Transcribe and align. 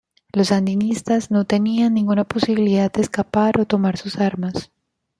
Los 0.33 0.47
sandinistas 0.47 1.29
no 1.29 1.45
tenían 1.45 1.93
ninguna 1.93 2.23
posibilidad 2.23 2.91
de 2.91 3.03
escapar 3.03 3.59
o 3.61 3.67
tomar 3.67 3.97
sus 3.97 4.17
armas. 4.17 4.71